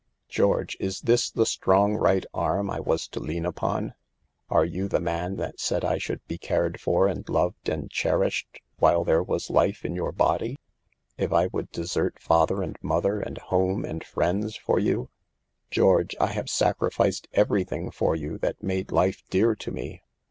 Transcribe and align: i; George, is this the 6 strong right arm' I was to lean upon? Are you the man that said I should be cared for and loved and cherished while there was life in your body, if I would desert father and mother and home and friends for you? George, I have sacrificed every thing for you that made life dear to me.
i; 0.01 0.33
George, 0.33 0.75
is 0.79 1.01
this 1.01 1.29
the 1.29 1.45
6 1.45 1.51
strong 1.53 1.93
right 1.95 2.25
arm' 2.33 2.71
I 2.71 2.79
was 2.79 3.07
to 3.09 3.19
lean 3.19 3.45
upon? 3.45 3.93
Are 4.49 4.65
you 4.65 4.87
the 4.87 4.99
man 4.99 5.35
that 5.35 5.59
said 5.59 5.85
I 5.85 5.99
should 5.99 6.25
be 6.27 6.39
cared 6.39 6.81
for 6.81 7.05
and 7.07 7.29
loved 7.29 7.69
and 7.69 7.87
cherished 7.91 8.61
while 8.79 9.03
there 9.03 9.21
was 9.21 9.51
life 9.51 9.85
in 9.85 9.93
your 9.95 10.11
body, 10.11 10.57
if 11.19 11.31
I 11.31 11.49
would 11.53 11.69
desert 11.71 12.17
father 12.19 12.63
and 12.63 12.77
mother 12.81 13.19
and 13.19 13.37
home 13.37 13.85
and 13.85 14.03
friends 14.03 14.55
for 14.55 14.79
you? 14.79 15.11
George, 15.69 16.15
I 16.19 16.31
have 16.31 16.49
sacrificed 16.49 17.27
every 17.33 17.63
thing 17.63 17.91
for 17.91 18.15
you 18.15 18.39
that 18.39 18.63
made 18.63 18.91
life 18.91 19.21
dear 19.29 19.53
to 19.53 19.69
me. 19.69 20.01